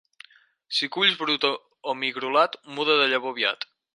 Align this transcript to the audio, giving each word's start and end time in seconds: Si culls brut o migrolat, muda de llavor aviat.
Si 0.77 0.89
culls 0.95 1.19
brut 1.19 1.45
o 1.93 1.95
migrolat, 2.05 2.59
muda 2.79 2.99
de 3.03 3.09
llavor 3.13 3.37
aviat. 3.37 3.71